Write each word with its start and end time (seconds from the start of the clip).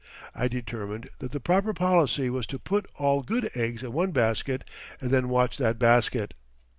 I 0.33 0.47
determined 0.47 1.11
that 1.19 1.31
the 1.31 1.39
proper 1.39 1.75
policy 1.75 2.31
was 2.31 2.47
"to 2.47 2.57
put 2.57 2.87
all 2.97 3.21
good 3.21 3.51
eggs 3.55 3.83
in 3.83 3.93
one 3.93 4.09
basket 4.09 4.63
and 4.99 5.11
then 5.11 5.29
watch 5.29 5.57
that 5.59 5.77
basket." 5.77 6.33